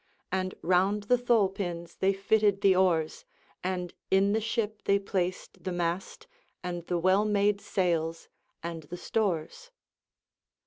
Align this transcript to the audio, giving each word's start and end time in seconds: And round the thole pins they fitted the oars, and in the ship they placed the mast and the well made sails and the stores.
And 0.31 0.55
round 0.63 1.03
the 1.03 1.17
thole 1.19 1.47
pins 1.47 1.97
they 1.97 2.11
fitted 2.11 2.61
the 2.61 2.75
oars, 2.75 3.23
and 3.63 3.93
in 4.09 4.33
the 4.33 4.41
ship 4.41 4.81
they 4.85 4.97
placed 4.97 5.63
the 5.63 5.71
mast 5.71 6.25
and 6.63 6.83
the 6.87 6.97
well 6.97 7.23
made 7.23 7.61
sails 7.61 8.27
and 8.63 8.81
the 8.85 8.97
stores. 8.97 9.69